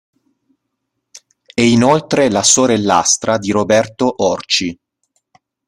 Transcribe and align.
È 1.53 1.61
inoltre 1.61 2.31
la 2.31 2.41
sorellastra 2.41 3.37
di 3.37 3.51
Roberto 3.51 4.11
Orci. 4.23 4.75